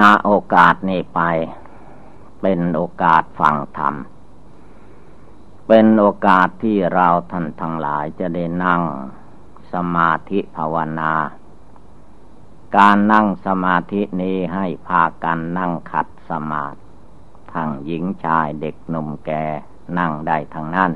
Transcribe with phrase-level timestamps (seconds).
[0.00, 1.20] ณโอกาสนี้ไป
[2.40, 3.94] เป็นโอกาสฟังธรรม
[5.68, 8.82] เป็นโอกาสที่เราท่านทั้งหลายจะได้นั่ง
[9.72, 11.12] สมาธิภาวนา
[12.76, 16.78] การนั่งสมาธินี้ให้พากันนั่งขัดสมาธิ
[17.52, 19.44] ทั้งหญิงชายเด็กหนุ่มแก่
[19.98, 20.92] นั่งได้ทั้งนั้น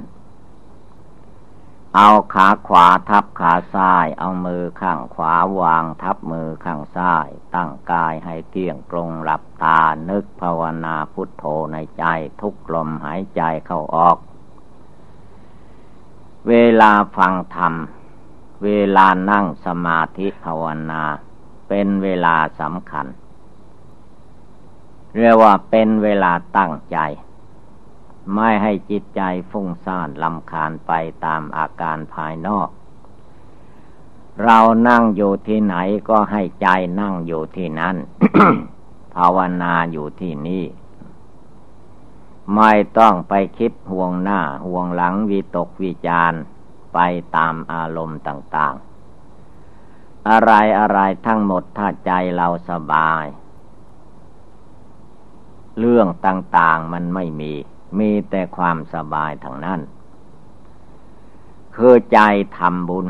[1.97, 12.05] เอาขาขวาทับขาซ้าย เอามือข้างขวาวางทับมือข้างซ้าย ตั้งกายให้เที่ยงตรงหลับตา นึกภาวนาพุทโธในใจ
[12.41, 14.19] ทุกลมหายใจเข้าออก
[16.49, 17.75] เวลาฟังธรรม
[18.65, 21.03] เวลานั่งสมาธิภาวนา
[21.69, 23.07] เป็นเวลาสำคัญ
[25.17, 26.99] เรียกว่าเป็นเวลาตั้งใจ
[28.35, 30.93] ไม่ให้จิตใจฟุ้งซ่านลำคาญไป
[31.25, 32.69] ตามอาการภายนอก
[34.45, 35.77] เรานั่งอยู่ที่ไหน
[36.09, 36.69] ก็ให้ใจ
[37.01, 37.97] นั่งอยู่ที่นั้น
[39.15, 40.65] ภาวนาอยู่ที่นี่
[42.57, 46.33] ไม่ต้องไปคิดห่วงหน้าห่วงหลังวิตกวิจาร
[46.95, 46.99] ไป
[47.37, 53.25] ตามอารมณ์ต่างๆ อะไรอะไรทั้งหมดถ้าใจเราสบาย
[55.79, 57.55] เรื่องต่างๆมันไม่มี
[57.99, 59.81] มีแต่ความสบายทางนั้น
[61.75, 62.21] คือใจ
[62.59, 63.07] ทำบุญ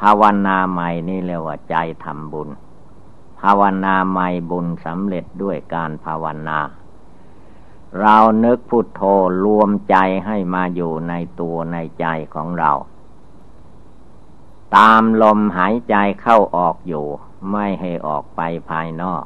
[0.00, 2.48] ภาวนาใหม่นี่เรียกว่าใจทำบุญ
[3.40, 6.58] ภาวนาใหม่บุญสำเร็จด้วยการภาวนา
[8.00, 9.02] เรานึกพุทโธ
[9.44, 12.72] รวมใจให้มาอยู่ในตัวในใจของเรา
[14.76, 17.06] ตามลมหายใจเข้าออกอยู่
[17.50, 19.24] ไม่ให้ออกไปภายนอก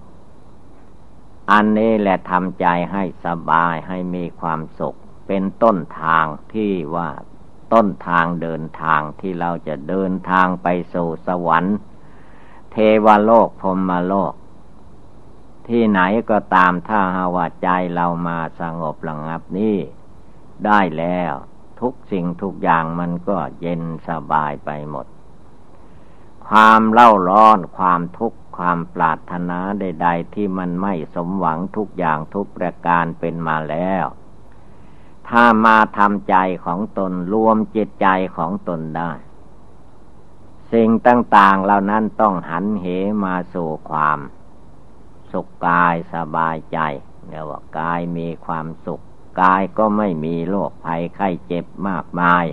[1.50, 7.08] อันนี้แหละทำใจให้สบายให้มีความสุข เป็นต้นทางที่ว่า
[7.72, 11.76] ต้นทางเดินทางที่เราจะเดินทางไปสู่สวรรค์
[12.72, 14.34] เทวโลกพรมโลก
[15.68, 16.00] ที่ไหน
[16.30, 19.78] ก็ตามถ้าหาว่าใจเรามาสงบระงับนี่
[20.66, 21.32] ได้แล้ว
[21.80, 25.06] ทุกสิ่งทุกอย่างมันก็เย็นสบายไปหมด
[26.48, 34.06] ความเล่าร้อนความทุกข์ ความปรารถนาใด ๆ ที่มันไม่สมหวังทุกอย่างทุกประการเป็นมาแล้ว
[35.28, 39.10] ถ้ามาทำใจของตนรวมจิตใจของตนได้
[40.72, 42.86] สิ่งต่าง ๆ เหล่านั้นต้องหันเห
[43.22, 44.18] มาสู่ความ
[45.32, 46.78] สุขกายสบายใจ
[47.28, 49.00] เรียกว่ากายมีความสุข
[49.40, 52.44] กายก็ไม่มีโรคภัยไข้เจ็บมากมาย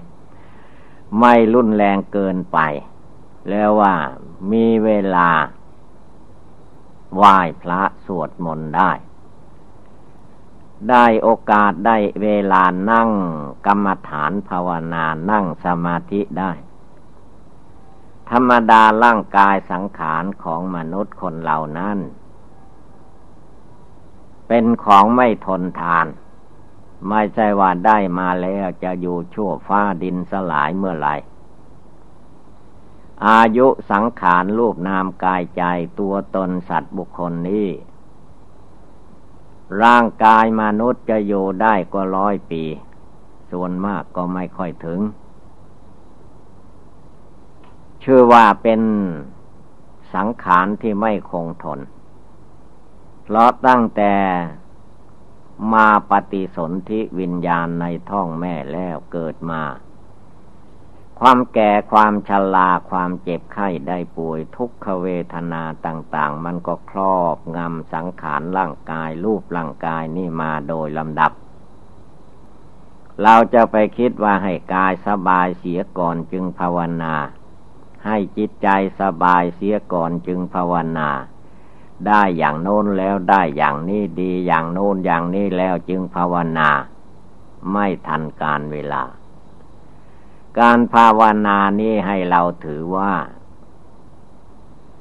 [1.19, 2.59] ไม่รุนแรงเกินไป
[3.49, 3.95] แล้วว่า
[4.51, 5.29] มีเวลา
[7.15, 8.91] ไหว้พระสวดมนต์ได้
[10.89, 13.09] ได้โอกาสได้เวลานั่ง
[13.67, 16.51] กรรมฐานภาวนานั่งสมาธิได้
[18.29, 21.97] ธรรมดาร่างกายสังขารของมนุษย์คนเหล่านั้น
[24.47, 26.07] เป็นของไม่ทนทาน
[27.09, 31.15] ไม่ใช่ว่าได้มาแล้วจะอยู่ชั่วฟ้าดินสลายเมื่อไหร่
[33.23, 35.63] อายุสังขารรูปนามกายใจ
[35.99, 37.67] ตัวตนสัตว์บุคคลนี้
[39.83, 42.63] ร่างกายมนุษย์จะอยู่ได้ก็ร้อยปี
[43.51, 44.99] ส่วนมากก็ไม่ค่อยถึง
[48.03, 48.81] ชื่อว่าเป็น
[50.15, 51.79] สังขารที่ไม่คงทน
[53.23, 54.13] เพราะตั้งแต่
[55.73, 59.61] มาปฏิสนธิวิญญาณในท้องแม่แล้วเกิดมา
[61.19, 71.31] ความแก่ความชราความเจ็บไข้ได้ป่วย ทุกขเวทนาต่าง ๆ มันก็ครอบงำสังขารร่างกาย รูปร่างกายนี่มาโดยลำดับ
[73.23, 77.15] เราจะไปคิดว่าให้กายสบายเสียก่อนจึงภาวนา
[78.05, 78.69] ให้จิตใจ
[79.01, 81.09] สบายเสียก่อนจึงภาวนา
[82.07, 86.69] ได้อย่างโน้นแล้วได้อย่างนี้ดีอย่างโน้นอย่างนี้แล้วจึงภาวนา
[87.71, 89.03] ไม่ทันการเวลา
[90.59, 93.13] การภาวนานี้ให้เราถือว่า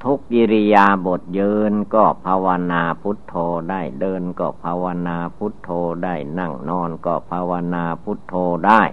[0.03, 3.35] ทุกิริยาบทยืนก็ภาวนาพุทโธ
[3.69, 5.69] ได้เดินก็ภาวนาพุทโธ
[6.03, 8.35] ได้นั่งนอนก็ภาวนาพุทโธ
[8.67, 8.83] ได้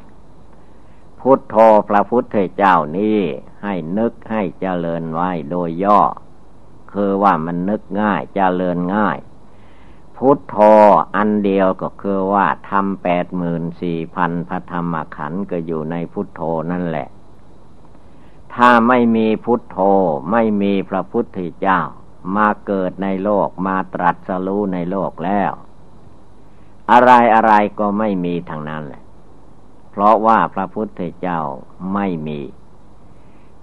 [1.20, 1.56] พุทโธ
[1.88, 3.20] พระพุทธเจ้านี้
[3.62, 6.00] ให้นึกให้เจริญไว้โดยย่อ
[6.92, 9.18] คือว่ามันนึกง่ายเจริญง่าย
[10.26, 10.56] พุทโธ
[11.16, 17.08] อันเดียวก็คือว่าทำแปดหมื่นสี่พันพระธรรมขันธ์ก็อยู่ในพุทโธนั่นแหละ
[18.54, 19.78] ถ้าไม่มีพุทโธ
[20.30, 21.80] ไม่มีพระพุทธเจ้า
[22.36, 25.52] มาเกิดในโลกมาตรัสรู้ในโลกแล้ว
[26.92, 29.02] อะไรอะไรก็ไม่มีทางนั้นแหละ
[29.90, 31.40] เพราะว่าพระพุทธเจ้า
[31.94, 32.40] ไม่มี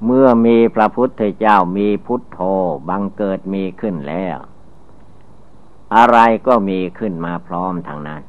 [0.06, 2.40] เมื่อมีพระพุทธเจ้ามีพุทโธ
[2.90, 4.40] บังเกิดมีขึ้นแล้ว
[5.96, 8.22] อะไรก็มีขึ้นมาพร้อมทางนั้น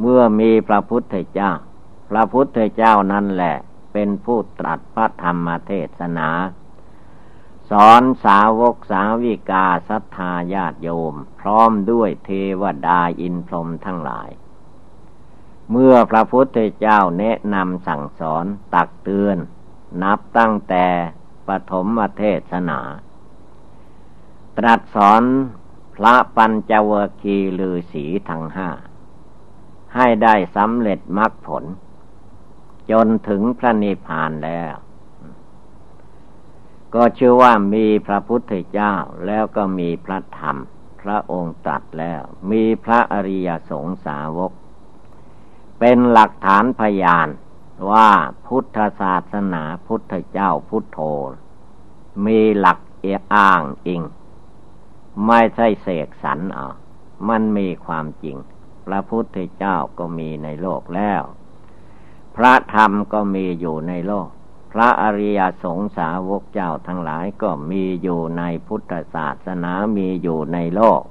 [0.00, 1.52] เมื่อมีพระพุทธเจ้า
[2.10, 3.56] พระพุทธเจ้านั่นแหละ
[3.92, 6.28] เป็นผู้ตรัสพระธรรมเทศนา
[7.70, 12.30] สอนสาวกสาวิกาศรัทธาญาติโยม พร้อมด้วยเท
[12.60, 14.30] วดาอินพรหมทั้งหลาย
[15.70, 19.36] เมื่อพระพุทธเจ้าแนะนำสั่งสอนตักเตือน
[20.02, 20.86] นับตั้งแต่
[21.48, 21.86] ปฐม
[22.18, 22.80] เทศนา
[24.58, 25.22] ตรัสสอน
[25.94, 28.68] พระปัญจวคีลือสีทั้งห้า
[29.94, 31.64] ให้ได้สำเร็จมรรคผล
[32.90, 34.74] จนถึงพระนิพพานแล้ว
[36.94, 38.94] ก็ชื่อว่ามีพระพุทธเจ้า
[39.26, 40.56] แล้วก็มีพระธรรม
[41.00, 44.52] พระองค์ตรัสแล้ว มีพระอริยสงสาวก
[45.78, 47.28] เป็นหลักฐานพยาน
[47.90, 48.10] ว่า
[48.46, 50.98] พุทธศาสนาพุทธเจ้าพุทโธ
[52.26, 54.02] มีหลักเออ้างอิง
[55.26, 56.68] ไม่ใช่เสกสรรอะ
[57.28, 58.36] มันมีความจริง
[58.86, 61.22] พระพุทธเจ้าก็มีในโลกแล้ว
[62.36, 64.28] พระธรรมก็มีอยู่ในโลก
[64.72, 71.02] พระอริยสงสาวกเจ้าทั้งหลายก็มีอยู่ในพุทธศาสนามีอยู่ในโลก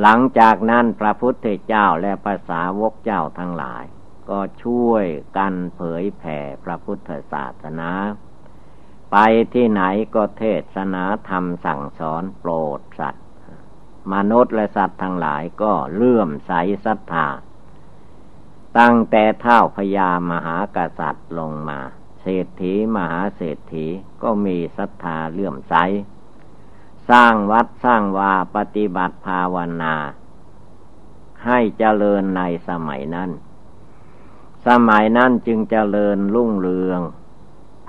[0.00, 3.84] หลังจากนั้นพระพุทธเจ้าและภาษาวกเจ้าทั้งหลาย
[4.30, 5.04] ก็ช่วย
[5.36, 7.90] กันเผยแผ่พระพุทธศาสนา
[9.10, 9.16] ไป
[9.54, 9.82] ที่ไหน
[10.14, 13.24] ก็เทศนาธรรมสั่งสอนโปรดสัตว์
[14.12, 16.52] มนุษย์และสัตว์ทั้งหลายก็เลื่อมใส
[16.84, 17.28] ศรัทธา
[18.78, 21.80] ตั้งแต่เท่าพญามหากษัตริย์ลงมา
[22.20, 23.86] เศรษฐีมหาเศรษฐี
[24.22, 25.74] ก็มีศรัทธาเลื่อมใส
[27.10, 29.94] สร้างวัดสร้างวาปฏิบัติภาวนา
[31.46, 33.30] ให้เจริญในสมัยนั้น
[34.66, 37.00] สมัยนั้นจึงเจริญรุ่งเรือง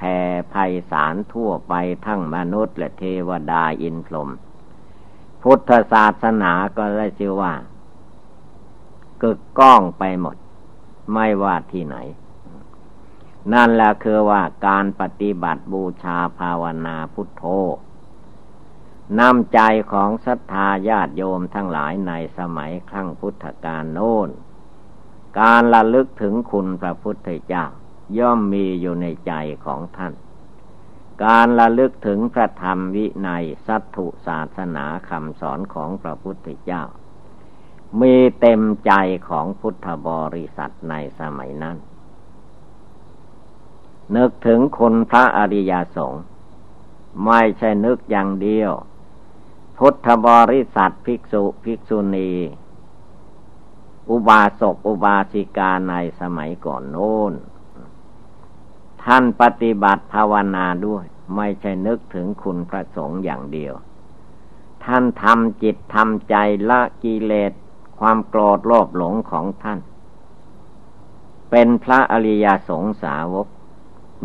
[0.02, 0.18] ผ่
[0.54, 1.74] ภัยสารทั่วไป
[2.06, 4.30] ทั้งมนุษย์และเทวดาอินพรหม
[5.44, 7.54] พุทธศาสนาก็ได้ชื่อว่า
[9.22, 10.36] กึกก้องไปหมด
[11.14, 11.98] ไม่ว่าที่ไหน
[13.54, 17.44] นั่นแหละคือว่าการปฏิบัติบูชาภาวนาพุทโธ
[19.20, 19.60] นำใจ
[19.92, 24.30] ของศรัทธาญาติโยมทั้งหลายในสมัยครั้งพุทธกาลโน้น
[25.40, 27.66] การระลึกถึงคุณพระพุทธเจ้า
[28.18, 29.34] ย่อมมีอยู่ในใจ
[29.66, 30.14] ของท่าน
[31.24, 36.84] การระลึกถึงพระธรรมวินัยสัตถุศาสนาคำสอนของพระพุทธเจ้า
[38.02, 38.92] มีเต็มใจ
[39.30, 41.78] ของพุทธบริษัทในสมัยนั้น
[44.16, 46.24] นึกถึงคนพระอริยสงฆ์
[47.26, 48.72] ไม่ใช่นึกอย่างเดียว
[49.78, 52.32] พุทธบริษัทภิกษุภิกษุณี
[54.10, 57.34] อุบาสกอุบาสิกาในสมัยก่อนโน้น
[59.06, 61.06] ท่านปฏิบัติภาวนาด้วย
[61.36, 63.74] ไม่ใช่นึกถึงคุณพระสงฆ์อย่างเดียว
[64.86, 66.36] ท่านทำจิตทำใจ
[66.70, 67.54] ละกิเลส
[68.00, 69.80] ความโกรธโลภหลงของท่าน
[71.52, 73.48] เป็นพระอริยสงสาวก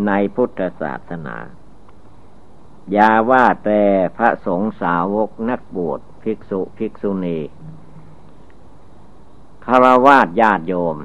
[0.07, 1.37] ในพุทธศาสนา
[2.93, 3.83] อย่าว่าแต่
[4.17, 7.39] พระสงฆ์สาวกนักบวชภิกษุภิกษุณี
[9.65, 10.97] คารวะญาติโยม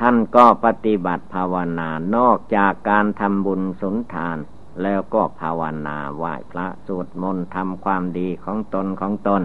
[0.00, 4.38] ท่านก็ปฏิบัติภาวนานอกจากการทำบุญสุนทาน
[4.82, 9.42] แล้วก็ภาวนาไหว้พระสวดมนต์ทำความดีของตนของตน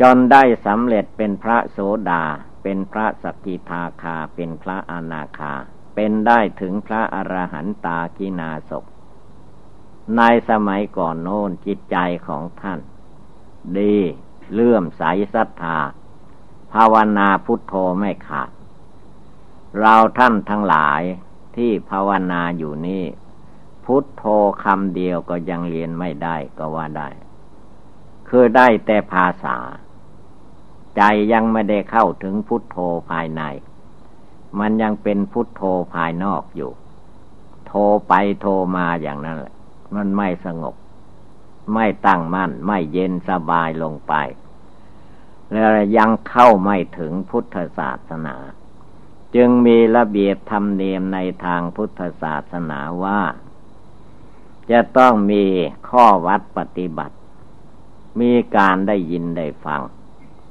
[0.00, 1.78] จนได้สำเร็จเป็นพระโส
[2.10, 2.24] ดา
[2.62, 5.52] เป็นพระสกิทาคา เป็นพระอนาคา
[5.94, 8.72] เป็นได้ถึงพระอรหันตากินาศ
[10.16, 11.96] ในสมัยก่อนโน้นจิตใจ
[12.26, 12.80] ของท่าน
[13.78, 13.96] ดี
[14.52, 15.02] เลื่อมใส
[15.34, 15.78] ศรัทธา
[16.72, 18.50] ภาวนาพุทโธไม่ขาด
[19.80, 21.02] เราท่านทั้งหลาย
[21.56, 23.04] ที่ภาวนาอยู่นี่
[23.84, 24.24] พุทโธ
[24.64, 27.08] คำเดียวก็ยังเรียนไม่ได้ก็ว่าได้
[28.28, 29.56] คือได้แต่ภาษา
[30.96, 31.02] ใจ
[31.32, 32.76] ยังไม่ได้เข้าถึงพุทโธ
[33.10, 33.42] ภายใน
[34.58, 35.62] มันยังเป็นพุทโธ
[35.94, 36.72] ภายนอกอยู่
[37.66, 39.54] โทรไปโทรมาอย่างนั้นแหละ
[39.94, 40.74] มันไม่สงบ
[41.74, 44.14] ไม่ตั้งมั่น ไม่เย็นสบายลงไป
[45.52, 48.36] แล้วยังเข้าไม่ถึงพุทธศาสนา
[49.34, 53.20] จึงมีระเบียบธรรมเนียมในทางพุทธศาสนาว่า
[54.70, 55.44] จะต้องมี
[55.88, 57.16] ข้อวัดปฏิบัติ
[58.20, 59.80] มีการได้ยินได้ฟัง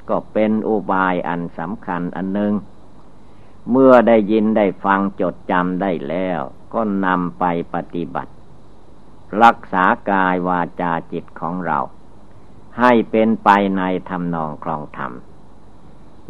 [0.10, 2.54] ก็เป็นอุบายอันสำคัญอันหนึ่ง
[3.72, 6.40] เมื่อได้ยินได้ฟังจดจำได้แล้ว
[6.74, 7.44] ก็นำไป
[7.74, 8.34] ปฏิบัติ
[9.44, 11.80] รักษากายวาจาจิตของเรา
[12.80, 15.12] ให้เป็นไปในธรรมนองครองธรรม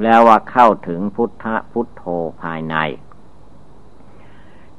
[0.04, 2.04] แล้วว่าเข้าถึงพุทธพุทโธ
[2.42, 2.76] ภายใน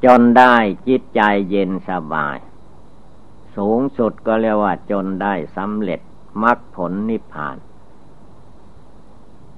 [0.05, 0.55] จนได้
[0.89, 2.37] จิตใจเย็นสบาย
[3.57, 6.01] สูงสุดก็เรียกว่าจนได้สำเร็จ
[6.43, 7.57] มรรคผลนิพพาน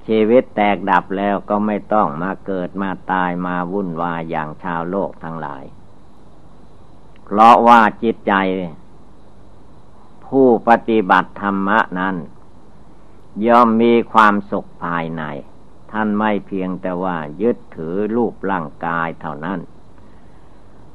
[0.07, 5.65] ชีวิตแตกดับแล้วก็ไม่ต้องมาเกิดมาตายมาวุ่นวายอย่างชาวโลกทั้งหลาย
[7.25, 8.35] เพราะว่าจิตใจ
[10.39, 12.17] ผู้ปฏิบัติธรรมะนั้น
[13.47, 15.23] ย่อมมีความสุขภายใน
[15.93, 19.61] ท่านไม่เพียงแต่ว่ายึดถือรูปร่างกายเท่านั้น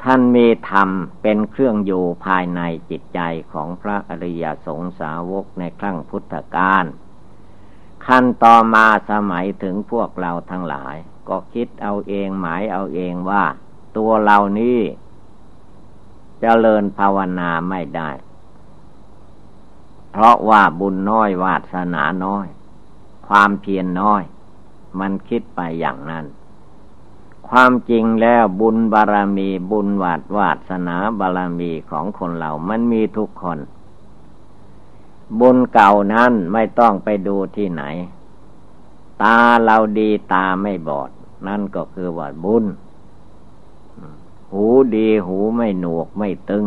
[0.03, 0.89] ท่านมีธรรม
[1.22, 3.19] เป็นเครื่องอยู่ภายในจิตใจ
[3.53, 6.86] ของพระอริยสงสาวกในครั้งพุทธกาล
[8.05, 10.96] ขั้นต่อมาสมัยถึงพวกเราทั้งหลาย
[11.29, 13.43] ก็คิดเอาเองหมายเอาเองว่า
[13.98, 18.10] ตัวเรานี้จเจริญภาวนาไม่ได้
[20.12, 22.48] เพราะว่าบุญน้อยวาสนาน้อย
[23.28, 24.24] ความเพียรนน้อย
[25.00, 26.25] มันคิดไปอย่างนั้น
[27.50, 33.60] ความจริงแล้วบุญบารมีบุญวาดวาสนาบารมีของคนเรามันมีทุกคน
[35.39, 37.84] บุญเก่านั้นไม่ต้องไปดูที่ไหน
[39.24, 41.10] ตาเราดีตาไม่บอด
[41.48, 42.66] นั่นก็คือว่าบุญ
[44.51, 46.66] หูดีหูไม่หนวกไม่ตึง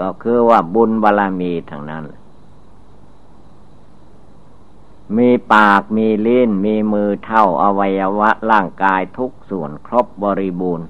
[0.00, 2.04] ก็คือว่าบุญบารมีทางนั้น
[5.18, 10.88] มีปากมีลิ้นมีมือเท่าอวัยวะร่างกายทุกส่วนครบบริบูรณ์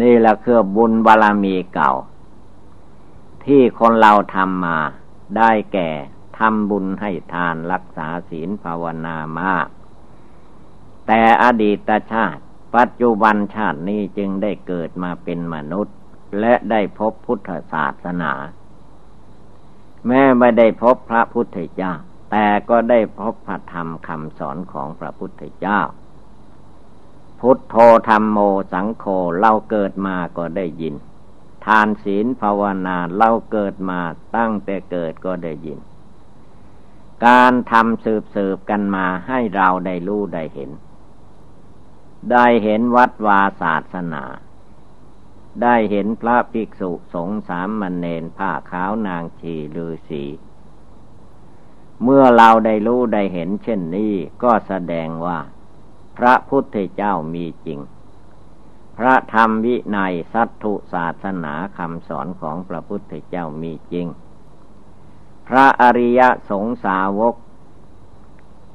[0.00, 1.92] นี่แหละคือบุญบารรมีเก่า
[3.44, 4.78] ที่คนเราทำมา
[5.36, 5.90] ได้แก่
[6.38, 9.66] ทำบุญให้ทานรักษาศีลภาวนามาก
[11.06, 12.42] แต่อดีตชาติ
[12.76, 15.96] ปัจจุบันชาตินี้จึงได้เกิดมาเป็นมนุษย์
[16.40, 18.32] และได้พบพุทธศาสนา
[20.06, 21.92] แม้ไม่ได้พบพระพุทธเจ้า
[22.30, 25.80] แต่ก็ได้พบพระธรรมคำสอนของพระพุทธเจ้า
[27.40, 27.76] พุทโธ
[28.08, 28.38] ธรรมโม
[28.72, 29.04] สังโฆ
[29.38, 30.94] เราเกิดมาก็ได้ยิน
[31.64, 34.00] ทานศีลภาวนาเราเกิดมา
[34.36, 35.78] ตั้งแต่เกิดก็ได้ยิน
[37.26, 40.70] การทำสืบสืบกันมาให้เราได้รู้ได้เห็น
[42.32, 44.24] ได้เห็นวัดวาศาสนา
[45.62, 50.22] ได้เห็นพระภิกษุสงฆ์สามมณเณรผ้าขาวนางชีลือสี
[52.02, 55.38] เมื่อเราได้รู้ได้เห็นเช่นนี้ก็แสดงว่า
[56.16, 57.78] พระพุทธเจ้ามีจริง
[58.98, 64.06] พระธรรมวินัยสัตถุศาสนาคำสอนของพระพุทธเจ้ามีจริง
[65.48, 67.34] พระอริยสงสาวก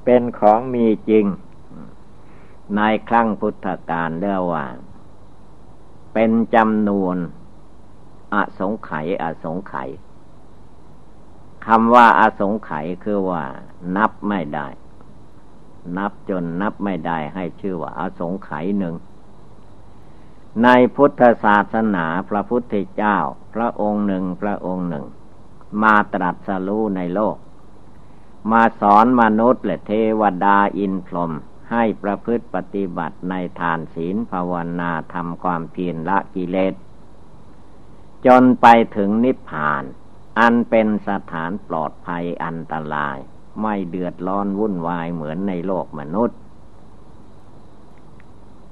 [0.06, 1.25] เป็นของมีจริง
[2.75, 4.66] ในครั้งพุทธกาลเรียกว่า
[6.13, 7.18] เป็นจำนวน
[8.34, 9.90] อสงไขยอสงไขย
[11.68, 13.44] คำว่าอาสงไขยคือว่า
[13.98, 14.68] นับไม่ได้
[15.98, 18.96] นับจนนับไม่ได้ให้ชื่อว่าอาสงไขยหนึ่ง
[20.63, 23.18] ในพุทธศาสนาพระพุทธเจ้า
[23.53, 25.06] พระองค์หนึ่งพระองค์หนึ่ง
[25.84, 27.38] มาตรัสรู้ในโลก
[28.51, 31.32] มาสอนมนุษย์และเทวดาอินพรหม
[31.72, 36.74] ให้ประพฤติปฏิบัติในทานศีลภาวนาทำความเพียรละกิเลส
[38.25, 39.84] จนไปถึงนิพพาน
[40.40, 43.18] อันเป็นสถานปลอดภัยอันตราย
[43.62, 46.38] ไม่เดือดร้อนวุ่นวายเหมือนในโลกมนุษย์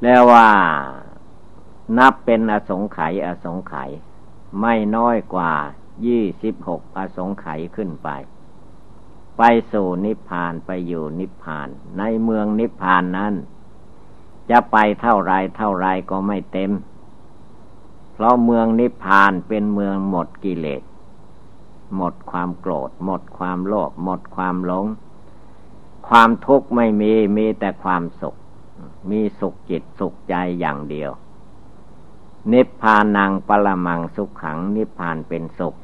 [0.04, 0.50] แล้วว่า
[1.98, 3.89] นับเป็นอสงไขยอสงไขย
[4.62, 5.54] ไม่น้อยกว่า
[6.06, 8.10] ยี่สิบหกอสงไขยขึ้นไป
[9.38, 13.34] ไปสู่นิพพานไปอยู่นิพพาน ในเมืองนิพพานนั้น
[14.50, 16.72] จะไปเท่าไรเท่าไรก็ไม่เต็ม
[18.13, 20.82] เพราะเมืองนิพพานเป็นเมืองหมดกิเลส
[21.96, 24.86] หมดความโกรธ หมดความโลภหมดความหลง
[26.08, 28.36] ความทุกข์ไม่มีมีแต่ความสุข
[29.10, 31.12] มีสุขจิตสุขใจอย่างเดียว
[32.51, 35.75] นิพพานังปรมังสุขขังนิพพานเป็นสุข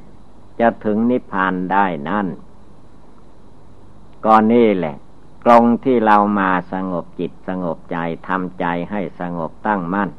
[0.60, 2.28] จะถึงนิพพานได้นั่น
[4.26, 4.96] ก็นี่แหละ
[5.46, 7.98] กรงที่เรามาสงบจิตสงบใจ
[8.28, 10.10] ทำใจให้สงบตั้งมั่น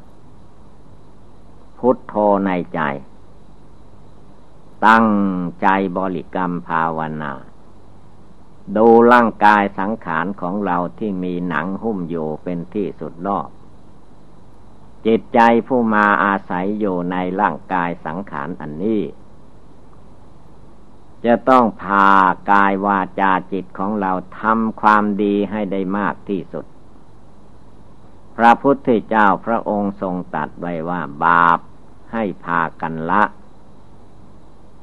[1.77, 2.13] พุทโธ
[2.45, 2.81] ในใจ
[4.85, 5.07] ตั้ง
[5.61, 5.67] ใจ
[5.97, 7.33] บริกรรมภาวนา
[8.75, 13.49] ดูร่างกายสังขารของเราที่มีหนังหุ้มอยู่เป็นที่สุดรอบ
[15.05, 19.01] จิตใจผู้มาอาศัยอยู่ในร่างกายสังขารอันนี้
[21.25, 22.09] จะต้องพา
[22.51, 26.65] กายวาจาจิตของเราทำความดีให้ได้มากที่สุด
[28.37, 31.59] พระพุทธเจ้าพระองค์ทรงตัดไว้ว่าบาป
[32.13, 33.23] ให้พากันละ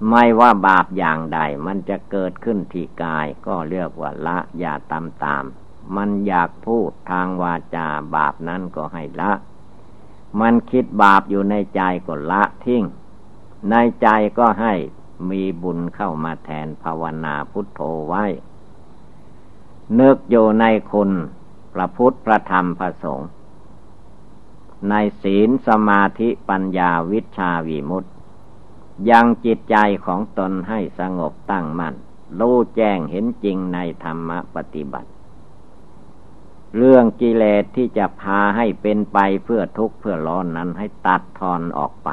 [0.09, 5.45] ไม่ว่าบาปอย่างใด มันจะเกิดขึ้นที่กาย ก็เรียกว่าละอย่าตามตาม
[5.97, 9.33] มันอยากพูดทางวาจาบาปนั้นก็ให้ละ
[10.41, 12.85] มันคิดบาปอยู่ในใจก็ละทิ้ง
[13.71, 14.09] ในใจ
[14.39, 14.75] ก็ให้
[15.31, 18.25] มีบุญเข้ามาแทนภาวนาพุทโธไว้
[20.01, 21.11] นึกอยู่ในคุณ
[21.75, 23.29] พระพุทธพระธรรมพระสงฆ์
[24.91, 28.11] ในศีลสมาธิปัญญาวิชาวิมุตติ
[29.11, 31.95] ยังจิตใจของตนให้สงบตั้งมัน่น
[32.41, 35.11] รู้แจ้งเห็นจริงในธรรมปฏิบัติ
[36.77, 42.11] เรื่องกิเลสที่จะพาให้เป็นไปเพื่อทุกข์เพื่อร้อนนั้นให้ตัดทอนออกไป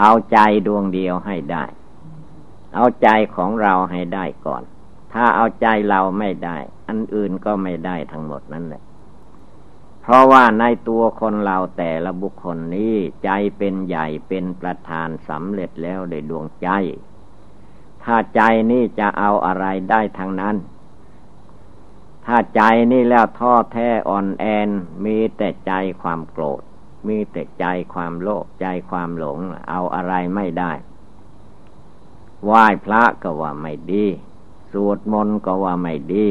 [0.00, 1.64] เอาใจดวงเดียวให้ได้
[2.74, 4.62] เอาใจของเราให้ได้ก่อน
[5.12, 6.56] ถ้าเอาใจเราไม่ได้
[6.88, 8.82] อันอื่นก็ไม่ได้ทั้งหมดนั่นแหละ
[10.10, 16.68] ราะว่าในตัวคนเราแต่ละบุคคลนี้ใจเป็นใหญ่เป็นประธานสำเร็จแล้วโดยดวงใจ
[18.02, 18.40] ถ้าใจ
[18.70, 20.56] นี่จะเอาอะไรได้ทางนั้น
[22.26, 22.62] ถ้าใจ
[22.92, 24.68] นี่แล้วท้อแท้อ่อนแอน
[25.04, 26.62] มีแต่ใจความโกรธ
[27.08, 27.64] มีแต่ใจ
[27.94, 29.38] ความโลภใจความหลง
[29.68, 30.72] เอาอะไรไม่ได้
[32.44, 34.06] ไหว้พระก็ว่าไม่ดี
[34.72, 36.26] สวดมนต์ก็ว่าไม่ดี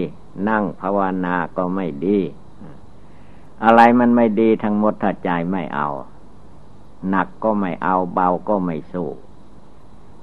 [0.49, 2.19] นั่งภาวนาก็ไม่ดี
[3.63, 5.89] อะไรมันไม่ดีทั้งหมดถ้าใจไม่เอา
[7.09, 9.09] หนักก็ไม่เอาเบาก็ไม่สู้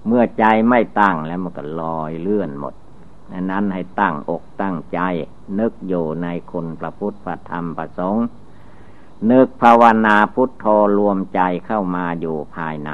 [0.07, 2.75] เมื่อใจไม่ตั้งแล้วมันก็ลอยเลื่อนหมด
[3.50, 5.00] นั้นให้ตั้งอกตั้งใจ
[5.59, 8.26] นึกอยู่ในคุณพระพุทธพระธรรมพระสงฆ์
[9.31, 10.66] นึกภาวนาพุทโธ
[10.99, 12.90] รวมใจเข้ามาอยู่ภายใน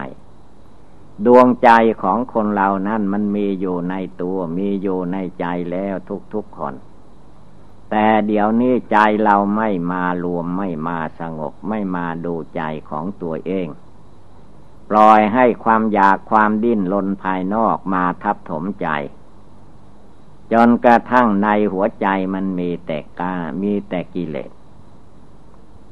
[1.27, 1.71] ดวงใจ
[2.03, 5.95] ของคนเรานั้นมันมีอยู่ในตัว มีอยู่ในใจแล้ว
[6.35, 6.75] ทุกๆคน
[7.95, 13.69] แต่เดี๋ยวนี้ใจเราไม่มารวมไม่มาสงบไม่มาดูใจของตัวเอง
[14.91, 18.89] ปล่อยให้ความอยากความดิ้นรนภายนอกมาทับถมใจ
[20.53, 24.51] จนกระทั่งในหัวใจมันมีแต่กามีแต่กิเลส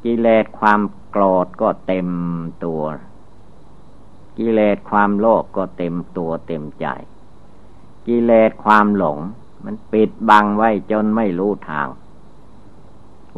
[0.04, 2.08] กิเลสความโกรธก็เต็ม
[2.64, 2.82] ตัว
[4.38, 6.86] กิเลสความโลภกก็เต็มตัวเต็มใจ
[8.06, 9.18] กิเลสความหลง
[9.64, 11.88] มันปิดบังไว้จนไม่รู้ทาง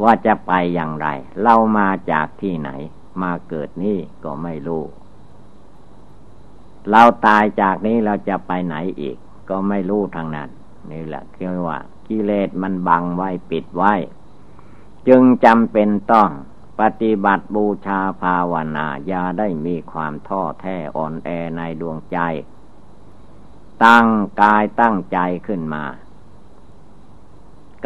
[0.03, 1.07] ว่าจะไปอย่างไร
[1.43, 2.69] เรามาจากที่ไหน
[3.21, 4.83] มาเกิดนี่ก็ไม่รู้
[6.91, 9.17] เราตายจากนี้เราจะไปไหนอีก
[9.49, 10.49] ก็ไม่รู้ทางนั้น
[10.91, 13.93] นี่แหละเรียกว่ากิเลสมันบังไว้ปิดไว้
[15.07, 16.29] จึงจำเป็นต้อง
[16.79, 22.17] ปฏิบัติบูชาภาวนาอย่าได้มีความท้อแท้อ่อนแอในดวงใจ
[23.85, 24.07] ตั้ง
[24.41, 25.83] กายตั้งใจขึ้นมา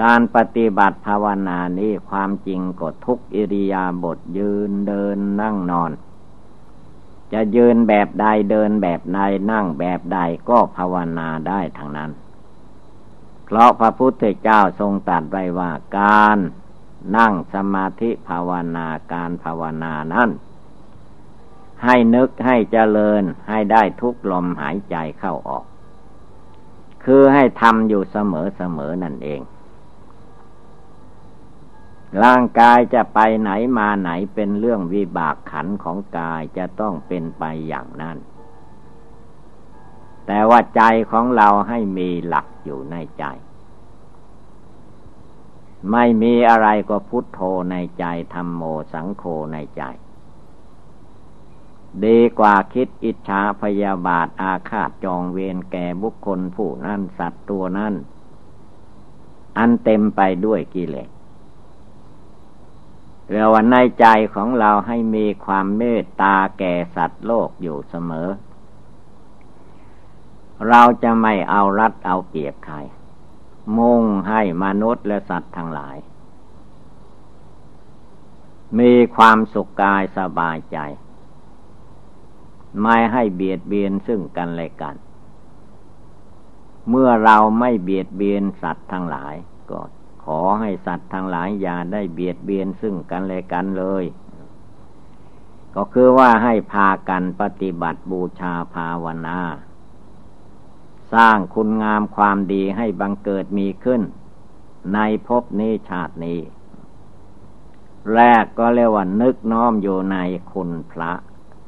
[0.01, 5.91] การปฏิบัติภาวนานี้ความจริงก็ทุกอิริยาบถยืนเดินนั่งนอน
[7.33, 9.19] จะยืนแบบใดเดินแบบใด
[9.51, 12.11] นั่งแบบใดก็ภาวนาได้ทั้งนั้น
[13.45, 16.37] เพราะพระพุทธเจ้าทรงตรัสไว้ว่าการ
[17.17, 20.29] นั่งสมาธิภาวนาการภาวนานั้น
[21.83, 25.65] ให้นึกให้เจริญให้ได้ทุกลมหายใจเข้าออก
[27.03, 29.41] คือให้ทำอยู่เสมอเสมอนั่นเอง
[32.23, 38.17] ร่างกายจะไปไหนมาไหนเป็นเรื่องวิบากขันของกายจะต้องเป็นไปอย่างนั้น
[40.25, 43.25] แต่ว่าใจของเราให้มีหลักอยู่ในใจ
[45.91, 47.39] ไม่มีอะไรก็พุทโธ
[47.71, 49.83] ในใจธรรมโมสังโฆในใจ
[52.05, 57.93] ดีกว่าคิดอิจฉาพยาบาทอาฆาตจองเวรแก่บุคคลผู้นั้นสัตว์ตัวนั้น
[59.57, 61.09] อันเต็มไปด้วยกิเลส
[63.29, 68.29] เรือวันในใจของเราให้มีความเมตตาแก่สัตว์โลกอยู่เสมอ
[70.69, 72.77] เราจะไม่เอารัดเอาเปรียบใคร
[73.77, 75.97] มุ่งให้มนุษย์และสัตว์ทั้งหลาย
[78.79, 80.77] มีความสุขกายสบายใจ
[82.81, 84.95] ไม่ให้เบียดเบียนซึ่งกันและกัน
[86.89, 89.35] เมื่อเราไม่เบียดเบียนสัตว์ทั้งหลาย
[89.71, 89.81] ก็
[90.39, 94.03] อให้สัตว์ทั้งหลายอย่าได้เบียดเบียนซึ่งกันและกันเลย
[95.75, 99.39] ก็คือว่าให้พากันปฏิบัติบูชาภาวนา
[101.13, 104.01] สร้างคุณงามความดีให้บังเกิดมีขึ้น
[104.93, 106.39] ในภพนี้ชาตินี้
[108.13, 110.17] แรกก็เรียกว่านึกน้อมอยู่ใน
[110.51, 111.11] คุณพระ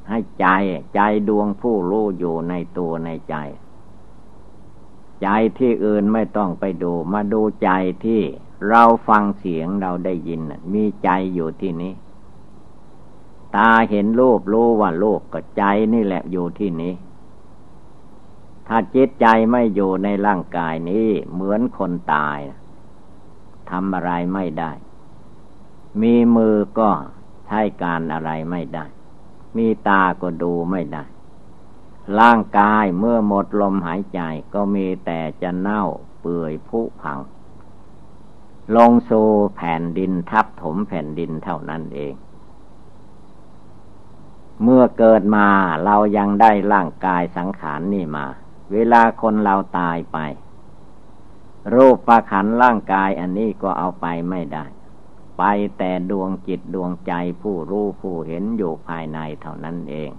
[0.10, 0.48] ให้ใจ
[0.96, 3.36] ใจดวงผู้รู้อยู่ในตัวในใจ
[5.24, 5.28] ใจ
[5.60, 7.70] ที่อื่นไม่ต้องไปดู มาดูใจ
[8.06, 8.22] ที่
[8.68, 10.42] เราฟังเสียงเราได้ยิน
[10.74, 11.94] มีใจอยู่ที่นี้
[13.56, 16.94] ตาเห็นรูปรู้ว่ารูปก็ใจนี่แหละอยู่ที่นี้
[18.68, 22.40] ถ้าจิตใจไม่อยู่ในร่างกายนี้เหมือนคนตาย
[23.70, 24.72] ทำอะไรไม่ได้
[26.02, 26.90] มีมือก็
[27.46, 28.86] ใช้การอะไรไม่ได้
[29.58, 31.04] มีตาก็ดูไม่ได้
[32.20, 34.22] ร่างกายเมื่อหมดลมหายใจ
[34.54, 35.84] ก็มีแต่จะเน่า
[36.22, 37.20] เปื่อยผุพัง
[38.76, 42.14] ลงสู่แผ่นดินทับถมแผ่นดินเท่านั้นเอง
[44.64, 45.48] เมื่อเกิดมา
[45.86, 48.26] เรายังได้ร่างกายสังขารนนี่มา
[48.72, 50.18] เวลาคนเราตายไป
[51.74, 54.66] รูปประขันร่างกายอันนี้ก็เอาไปไม่ได้
[55.40, 55.44] ไป
[55.78, 60.12] แต่ดวงจิตดวงใจผู้รู้ผู้เห็นอยู่ภายในเท่านั้นเอง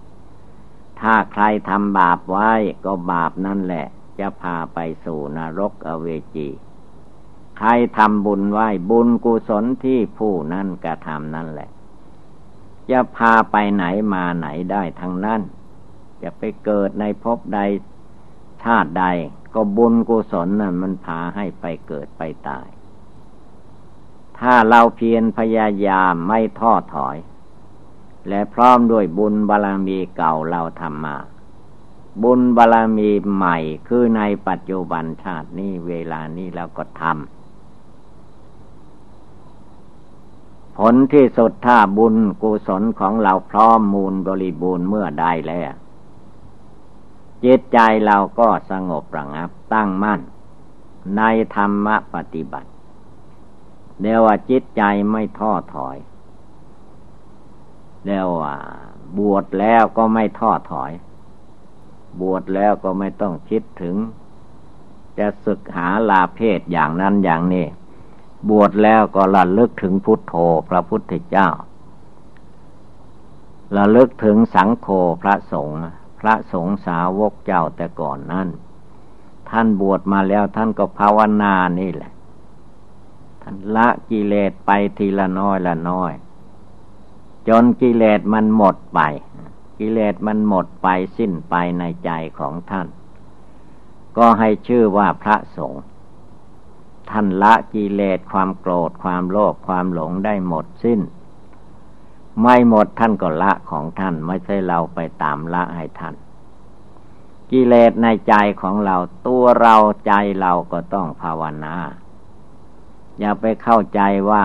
[1.00, 2.50] ถ้าใครทำบาปไว้
[2.84, 3.86] ก็บาปนั่นแหละ
[4.18, 6.48] จะพาไปสู่นรกอเวจี
[7.62, 11.70] ใครทำบุญไว้บุญกุศลที่ผู้นั้นกระทำนั่นแหละ
[12.90, 15.40] จะพาไปไหนมาไหนได้ทั้งนั้น
[16.22, 17.58] จะไปเกิดในภพใด
[18.62, 19.04] ชาติใด
[19.54, 22.66] ก็บุญกุศลนั่นมันพาให้ไปเกิดไปตาย
[24.38, 27.16] ถ้าเราเพียรพยายามไม่ท้อถอย
[28.28, 31.16] และพร้อมด้วยบุญบารรมีเก่าเราทำมา
[32.22, 33.56] บุญบารรมีใหม่
[33.88, 37.39] คือในปัจจุบันชาตินี้เวลานี้เราก็ทำ
[40.82, 45.72] ผลที่สุดถ้าบุญกุศลของเราพร้อมมูลบริบูรณ์เมื่อใดแล้ว
[47.44, 50.20] จิตใจเราก็สงบระงับตั้งมั่น
[51.16, 51.22] ใน
[51.54, 52.70] ธรรมปฏิบัติ
[54.00, 55.96] เรียกว่าจิตใจไม่ท้อถอย
[58.04, 58.56] เรียกว่า
[59.18, 60.92] บวชแล้วก็ไม่ท้อถอย
[62.20, 63.96] บวชแล้วก็ไม่ต้องคิดถึง
[65.18, 67.66] จะศึกหาลาเพศอย่างนั้นอย่างนี้
[68.48, 70.34] บวชแล้วก็ระลึกถึงพุทโธ
[70.68, 71.48] พระพุทธเจ้า
[73.76, 74.88] ระลึกถึงสังโฆ
[75.22, 75.78] พระสงฆ์
[76.20, 78.48] พระสงฆ์สาวกเจ้าแต่ก่อนนั้น
[79.50, 82.12] ท่านบวชมาแล้วท่านก็ภาวนานี่แหละ
[83.42, 86.12] ท่านละกิเลสไปทีละน้อยละน้อย
[87.48, 89.00] จนกิเลสมันหมดไป
[89.78, 92.86] กิเลสมันหมดไปสิ้นไปในใจของท่าน
[94.16, 95.82] ก็ให้ชื่อว่าพระสงฆ์
[97.10, 101.00] ท่านละกิเลสความโกรธความโลภความหลงได้หมดสิ้น
[102.40, 106.14] ไม่หมดท่านก็ละของท่านไม่ใช่เราไปตามละให้ท่าน
[107.50, 108.96] กิเลสในใจของเรา
[109.26, 111.74] ตัวเราใจเราก็ต้องภาวนา
[113.18, 114.44] อย่าไปเข้าใจว่า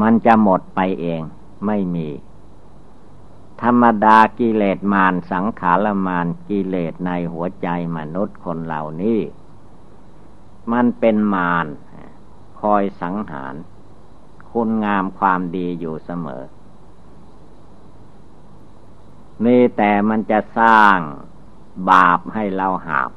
[0.00, 1.22] มันจะหมดไปเอง
[1.66, 2.08] ไม่มี
[3.62, 9.20] ธรรมดากิเลสมารสังขารมารกิเลสในหัวใจมนุษย์คนเหล่านี้
[10.72, 11.66] มันเป็นมาร
[12.60, 13.54] คอยสังหาร
[14.50, 16.42] คุณงามความดีอยู่เสมอ
[19.44, 20.98] มีแต่มันจะสร้าง
[21.90, 23.10] บาปให้เราหาบ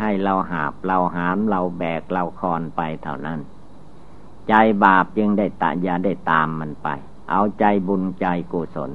[0.00, 3.40] ให้เราหาบเราหามเราแบกเราคอนไปเท่านั้น
[4.48, 6.88] ใจบาปยังได้ตะยาได้ตามมันไป
[7.30, 8.90] เอาใจบุญใจกุศล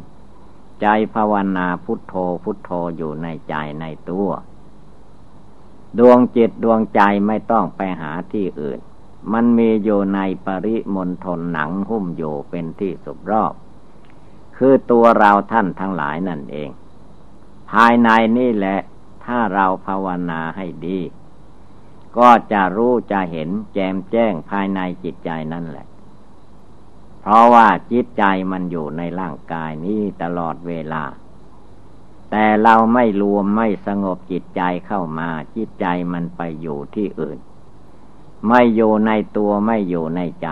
[0.82, 4.30] ใจภาวนาพุทโธพุทโธอยู่ในใจในตัว
[6.00, 8.80] ดวงจิตดวงใจไม่ต้องไปหาที่อื่น
[9.34, 13.54] มันมีอยู่ในปริมณฑลหนังหุ้มอยู่เป็นที่สุบรอบ
[14.58, 16.70] คือตัวเราท่านทั้งหลายนั่นเอง
[17.72, 18.80] ภายในนี่แหละ
[19.26, 21.00] ถ้าเราภาวนาให้ดี
[22.18, 25.88] ก็จะรู้จะเห็นแจมแจ้งภายในจิตใจนั่นแหละ
[27.22, 31.04] เพราะว่าจิตใจมันอยู่ในร่างกายนี้ตลอดเวลา
[32.32, 37.38] แต่เราไม่รวมไม่สงบจิตใจเข้ามา จิตใจมันไปอยู่ที่อื่น
[38.48, 40.50] ไม่อยู่ในตัวไม่อยู่ในใจ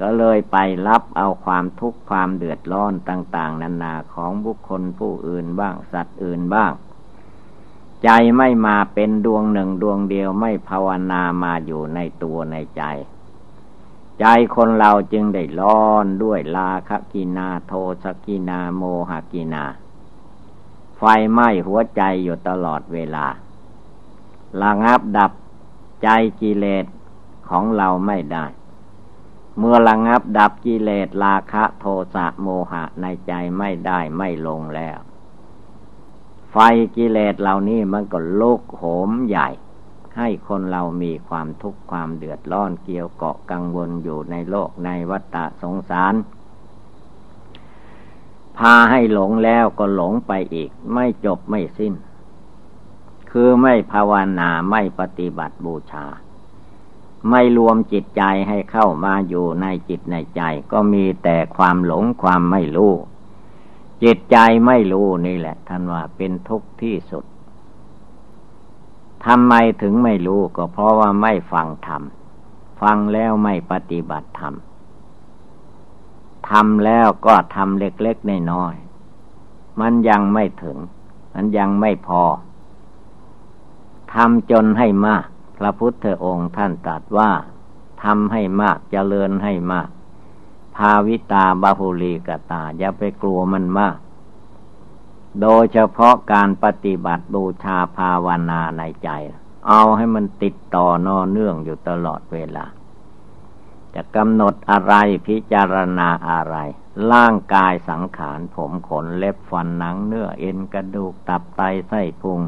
[0.00, 0.56] ก็เลยไป
[0.88, 6.72] รับเอาความทุกข์ความเดือดร้อนต่าง ๆนานาของบุคคลผู้อื่นบ้างสัตว์อื่นบ้าง
[8.04, 12.82] ใจไม่มาเป็นดวงหนึ่งดวงเดียวไม่ภาวนามาอยู่ในตัวในใจ
[14.20, 19.64] ใจคนเราจึงได้ร้อนด้วยลาคกินาโทสกินาโมหกินา
[20.98, 23.26] ไฟไหม้หัวใจอยู่ตลอดเวลา
[24.62, 25.32] ระงับดับ
[26.02, 26.08] ใจ
[26.40, 26.86] กิเลส
[27.48, 28.44] ของเราไม่ได้
[29.58, 31.84] เมื่อระงับดับกิเลสราคะโท
[32.14, 34.98] สะโมหะในใจไม่ได้ไม่ลงแล้ว
[36.50, 36.56] ไฟ
[36.96, 39.48] กิเลสเหล่านี้มันก็ลุกโหมใหญ่
[40.18, 46.14] ให้คนเรามีความทุกข์ความเดือดร้อนเกี่ยวเกาะกังวลอยู่ในโลกในวัฏฏะสงสาร
[48.58, 51.94] พาให้หลงแล้วก็หลงไปอีก ไม่จบไม่สิ้น
[53.30, 56.06] คือไม่ภาวนาไม่ปฏิบัติบูชา
[57.30, 60.42] ไม่รวมจิตใจให้เข้ามาอยู่ในจิตในใจ
[60.72, 62.92] ก็มีแต่ความหลงความไม่รู้
[64.02, 67.24] จิตใจไม่รู้นี่แหละท่านว่าเป็นทุกข์ที่สุด
[69.26, 72.02] ทำไมถึงไม่รู้ก็เพราะว่าไม่ฟังธรรม
[72.80, 74.54] ฟังแล้วไม่ปฏิบัติธรรม
[76.50, 80.78] ทำแล้วก็ทำเล็กๆน้อยๆมันยังไม่ถึง
[81.34, 82.22] มันยังไม่พอ
[84.14, 85.26] ทำจนให้มาก
[85.58, 87.30] พระพุทธองค์ท่านตรัสว่า
[88.02, 89.88] ทำให้มากจเจริญให้มาก
[90.76, 93.96] ภาวิตาบาหุลีกตา อย่าไปกลัวมันมาก
[95.40, 99.08] โดยเฉพาะการปฏิบัติบูชาภาวนาในใจ
[99.68, 102.64] เอาให้มันติดต่อนอเนื่องอยู่ตลอดเวลา
[103.94, 104.94] จะกำหนดอะไร
[105.26, 106.56] พิจารณาอะไร
[107.12, 112.40] ร่างกายสังขารผมขนเล็บฟันหนังเนื้อเอ็นกระดูกตับไตไส้พุง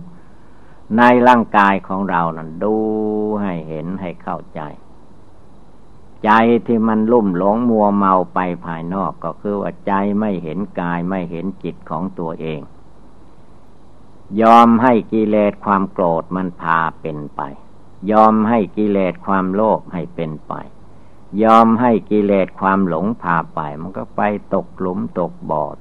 [0.97, 2.75] ในร่างกายของเรานั้นดู
[3.43, 4.61] ให้เห็นให้เข้าใจ
[6.25, 6.31] ใจ
[6.67, 12.61] ที่มันลุ่มหลงมัวเมาไปภายนอกก็คือว่าใจไม่เห็นกายไม่เห็นจิตของตัวเอง
[14.43, 17.41] ยอมให้กิเลสความโกรธมันพาเป็นไป
[18.11, 20.53] ยอมให้กิเลสความโลภให้เป็นไป
[21.43, 24.21] ยอมให้กิเลสความหลงพาไป มันก็ไป
[24.55, 25.77] ตกหลุมตกบอด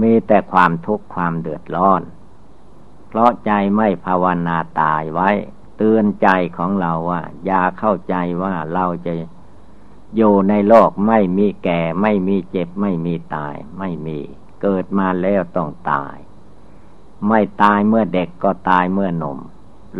[0.00, 2.02] มีแต่ความทุกข์ความเดือดร้อน
[3.08, 5.30] เพราะใจไม่ภาวนาตายไว้
[5.76, 9.12] เตือนใจของเราว่า อย่าเข้าใจว่าเราจะ
[10.16, 14.18] อยู่ในโลกไม่มีแก่ ไม่มีเจ็บ ไม่มีตาย ไม่มี
[14.62, 16.16] เกิดมาแล้วต้องตาย
[17.28, 19.38] ไม่ตายเมื่อเด็กก็ตายเมื่อหนุ่ม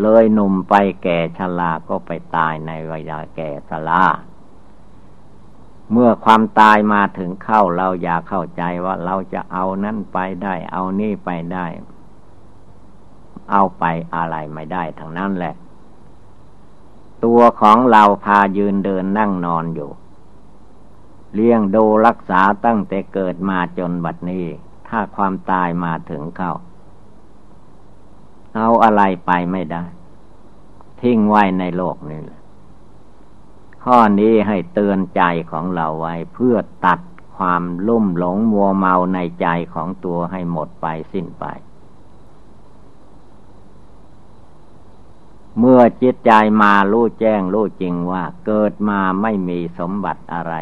[0.01, 4.03] เลยหนุ่มไปแก่ชราก็ไปตายในวัยแก่ชรา
[5.93, 11.67] เมื่อความตายมาถึงเข้าเราอย่าเข้าใจว่าเราจะเอานั้นไปได้ เอานี่ไปได้
[13.51, 15.55] เอาไปอะไรไม่ได้ทั้งนั้นแหละ
[17.25, 19.91] ตัวของเราพายืนเดินนั่งนอนอยู่
[21.35, 24.45] เลี้ยงดูรักษาตั้งแต่เกิดมาจนบัดนี้
[24.89, 26.53] ถ้าความตายมาถึงเข้า
[28.57, 29.85] เอาอะไรไปไม่ได้
[31.01, 32.38] ทิ้งไว้ในโลกนี้แหละ
[33.91, 37.01] ข้อนี้ให้เตือนใจของเราไว้เพื่อตัด
[37.37, 41.45] ความลุ่มหลงมัวเมาในใจของตัวให้หมดไปสิ้นไป
[45.59, 50.55] เมื่อจิตใจมารู้แจ้งรู้จริงว่า เกิดมาไม่มีสมบัติอะไร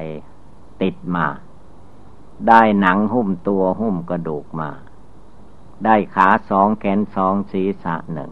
[0.83, 1.27] ติดมา
[2.49, 4.71] ได้หนังหุ้มตัวหุ้มกระดูกมา
[5.85, 8.31] ได้ขาสองแขนสองศีรษะหนึ่ง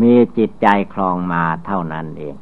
[0.00, 2.36] มีจิตใจคลองมาเท่านั้นเอง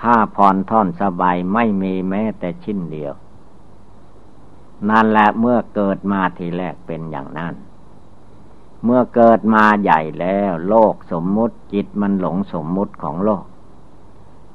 [0.00, 3.12] ผ้าผ่อนท่อนสบายไม่มีแม้แต่ชิ้นเดียว
[4.88, 7.54] นั่นแหละเมื่อเกิดมาทีแรกเป็นอย่างนั้น
[8.84, 13.44] เมื่อเกิดมาใหญ่แล้ว โลกสมมุติจิตมันหลงสมมุติของโลก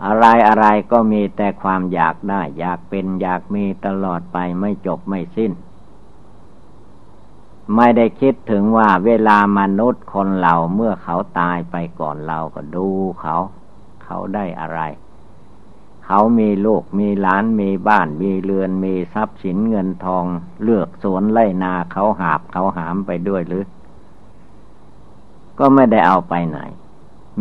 [0.05, 5.51] อะไรอะไรก็มีแต่ความอยากได้ อยากเป็นอยากมีตลอดไปไม่จบไม่สิ้น
[7.75, 12.87] ไม่ได้คิดถึงว่าเวลามนุษย์คนเราเมื่อเขาตายไปก่อนเราก็ดู
[13.21, 13.35] เขา
[14.03, 14.79] เขาได้อะไร
[16.05, 20.25] เขามีลูกมีหลานมีบ้านมีเรือนมีทรัพย์สินเงินทอง
[20.63, 23.65] เลือกสวนไล่นาเขาหาบเขาหามไปด้วยหรือ
[25.59, 26.59] ก็ไม่ได้เอาไปไหน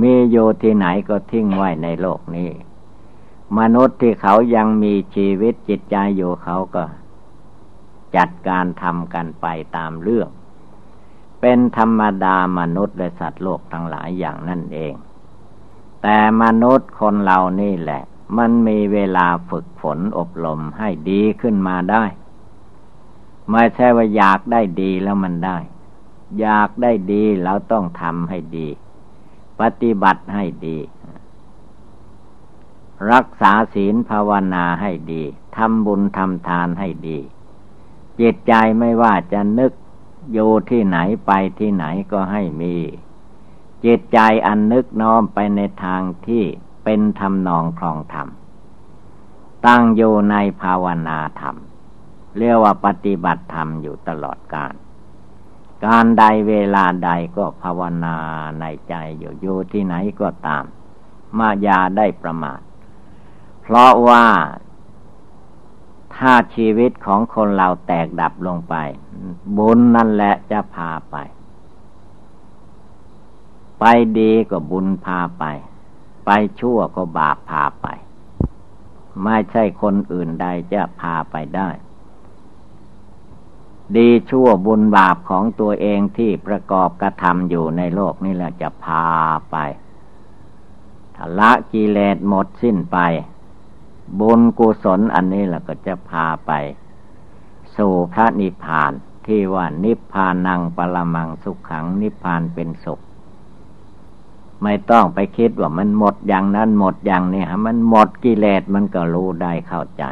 [0.00, 2.50] มีโยที่ไหนก็ทิ้งไว้ในโลกนี้
[3.58, 6.84] มนุษย์ที่เขายังมีชีวิตจิตใจอยู่เขาก็
[8.16, 9.46] จัดการทำกันไป
[9.76, 10.28] ตามเรื่อง
[11.40, 14.94] เป็นธรรมดามนุษย์และสัตว์โลกทั้งหลายอย่างนั่นเอง
[16.02, 18.02] แต่มนุษย์คนเรานี่แหละ
[18.38, 22.04] มันมีเวลาฝึกฝนอบรมให้ดีขึ้นมาได้
[23.50, 25.58] ไม่ใช่ว่าอยากได้ดีแล้วมันได้
[26.40, 28.68] อยากได้ดีเราต้องทำให้ดี
[29.60, 30.78] ปฏิบัติให้ดี
[33.12, 35.22] รักษาศีลภาวนาให้ดี
[35.56, 37.18] ทำบุญทำทานให้ดี
[38.20, 39.72] จิตใจไม่ว่าจะนึก
[40.32, 42.74] อยู่ที่ไหนไปที่ไหนก็ให้มี
[43.84, 46.44] จิตใจอันนึกน้อมไปในทางที่
[46.84, 48.28] เป็นธรรมนองครองธรรม
[49.66, 51.56] ตั้งอยู่ในภาวนาธรรม
[52.38, 54.74] เรียกว่าปฏิบัติธรรมอยู่ตลอดกาล
[55.84, 58.16] การใดเวลาใดก็ภาวนา
[58.60, 60.64] ในใจอยู่อยู่ที่ไหนก็ตาม
[61.38, 62.60] มายาได้ประมาท
[63.62, 64.24] เพราะว่า
[66.16, 68.74] ถ้าชีวิตของคนเราแตกดับลงไป
[69.56, 71.16] บุญนั่นแหละจะพาไป
[73.80, 73.84] ไป
[74.18, 75.44] ดีก็บุญพาไป
[76.26, 77.86] ไปชั่วก็บาปพาไป
[79.24, 81.68] ไม่ใช่คนอื่นใดจะพาไปได้
[83.96, 89.06] ดีชั่วบุญบาปของตัวเองที่ประกอบกระทำอยู่ในโลกนี่แหละจะพา
[89.50, 89.56] ไป
[91.16, 92.98] ทละกิเลสหมดสิ้นไป
[94.20, 96.52] บุญกุศลอันนี้แหละก็จะพาไป
[97.76, 98.92] สู่พระนิพพาน
[99.26, 103.00] ที่ว่านิพพานังปรมังสุขขังนิพพานเป็นสุข
[104.64, 110.04] ไม่ต้องไปคิดว่ามันหมดอย่างนั้นหมดอย่างนี้ฮะมันหมดกิเลสมันก็รู้ได้เข้าใจ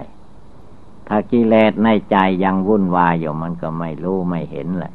[1.08, 4.94] ถ้ากิเลสในใจยังวุ่นวายอยู่มันก็ไม่รู้ไม่เห็นเลย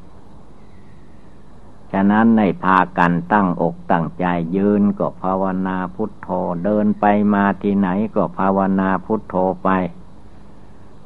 [1.92, 6.30] ฉะนั้นในพากันตั้งอกตั้งใจยืนก็ภาวนาพุทโธ
[6.64, 9.70] เดินไปมาที่ไหนก็ภาวนาพุทโธไป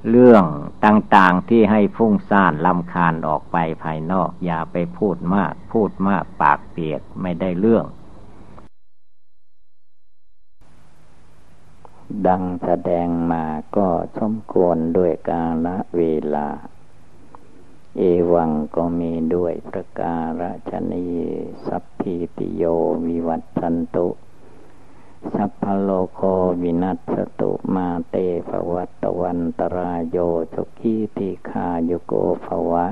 [0.09, 0.43] เรื่อง
[0.85, 7.85] ต่างๆที่ให้ฟุ้งซ่านลำคาญออกไปภายนอก อย่าไปพูดมาก พูดมากปากเปียกไม่ได้เรื่อง
[12.27, 13.45] ดังแสดงมา
[13.75, 13.87] ก็
[14.19, 16.01] สมควรด้วยกาลเว
[16.35, 16.47] ลา
[17.97, 18.01] เอ
[18.33, 21.07] วังก็มีด้วยประการฉนี
[21.65, 22.63] สัพพิติโย
[23.07, 24.07] วิวัตสันตุ
[25.35, 26.21] สัพพโลโค
[26.61, 28.15] วินัสตุมาเต
[28.49, 30.17] ภวัตวันตรายโย
[30.53, 32.13] สุขีติคาโยโก
[32.45, 32.87] ภวะ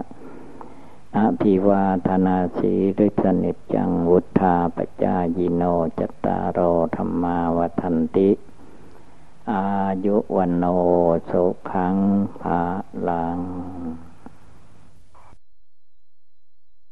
[1.17, 5.63] อภิวาธนาสีริสนิจังวุธาปจายิโน
[5.99, 6.59] จตารโอ
[6.95, 8.29] ธรรมาวทันติ
[9.51, 9.65] อา
[10.05, 10.65] ยุวันโน
[11.29, 11.97] สุขัง
[12.41, 12.61] ภา
[13.07, 13.39] ลัง